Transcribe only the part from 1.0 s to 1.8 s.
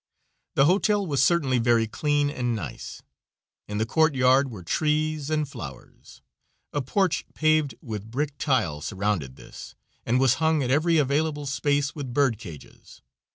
was certainly